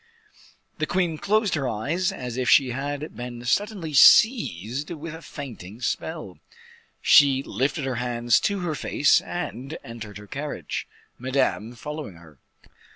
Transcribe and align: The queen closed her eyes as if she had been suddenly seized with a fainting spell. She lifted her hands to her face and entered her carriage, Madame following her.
The 0.79 0.87
queen 0.87 1.19
closed 1.19 1.53
her 1.53 1.69
eyes 1.69 2.11
as 2.11 2.35
if 2.35 2.49
she 2.49 2.71
had 2.71 3.15
been 3.15 3.45
suddenly 3.45 3.93
seized 3.93 4.89
with 4.89 5.13
a 5.13 5.21
fainting 5.21 5.79
spell. 5.79 6.39
She 7.03 7.43
lifted 7.43 7.85
her 7.85 7.97
hands 8.01 8.39
to 8.49 8.61
her 8.61 8.73
face 8.73 9.21
and 9.21 9.77
entered 9.83 10.17
her 10.17 10.25
carriage, 10.25 10.87
Madame 11.19 11.75
following 11.75 12.15
her. 12.15 12.39